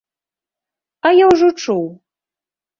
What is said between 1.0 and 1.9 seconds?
А я ўжо чуў.